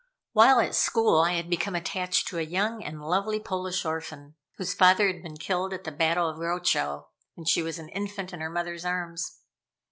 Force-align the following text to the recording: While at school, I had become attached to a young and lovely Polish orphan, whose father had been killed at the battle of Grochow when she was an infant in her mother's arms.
While 0.31 0.59
at 0.59 0.73
school, 0.73 1.19
I 1.21 1.33
had 1.33 1.47
become 1.47 1.75
attached 1.75 2.27
to 2.29 2.39
a 2.39 2.41
young 2.41 2.83
and 2.83 3.03
lovely 3.05 3.39
Polish 3.39 3.85
orphan, 3.85 4.33
whose 4.57 4.73
father 4.73 5.05
had 5.05 5.21
been 5.21 5.37
killed 5.37 5.73
at 5.73 5.83
the 5.83 5.91
battle 5.91 6.27
of 6.27 6.37
Grochow 6.37 7.09
when 7.35 7.45
she 7.45 7.61
was 7.61 7.77
an 7.77 7.89
infant 7.89 8.33
in 8.33 8.41
her 8.41 8.49
mother's 8.49 8.83
arms. 8.83 9.41